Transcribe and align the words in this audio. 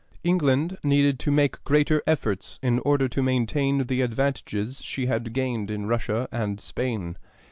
England 0.23 0.79
needed 0.83 1.19
to 1.19 1.29
make 1.29 1.63
greater 1.63 2.01
efforts 2.07 2.57
in 2.63 2.79
order 2.79 3.07
to 3.07 3.21
maintain 3.21 3.83
the 3.85 4.01
advantages 4.01 4.81
she 4.83 5.05
had 5.05 5.31
gained 5.31 5.69
in 5.69 5.85
Russia 5.85 6.27
and 6.31 6.59
Spain. 6.59 7.15